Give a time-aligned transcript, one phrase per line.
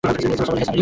[0.03, 0.79] মূসা বলল, হে সামিরী!